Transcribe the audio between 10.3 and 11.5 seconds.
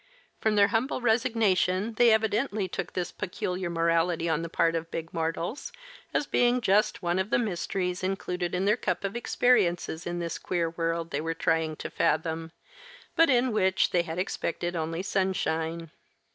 queer world they were